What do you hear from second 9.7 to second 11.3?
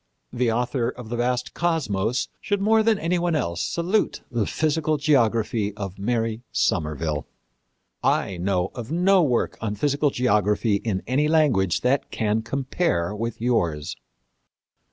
physical geography in any